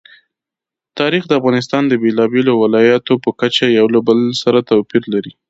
تاریخ 0.99 1.23
د 1.27 1.31
افغانستان 1.39 1.83
د 1.87 1.93
بېلابېلو 2.03 2.53
ولایاتو 2.63 3.13
په 3.23 3.29
کچه 3.39 3.65
یو 3.77 3.85
له 3.95 3.99
بل 4.07 4.19
سره 4.41 4.59
توپیر 4.69 5.03
لري. 5.13 5.31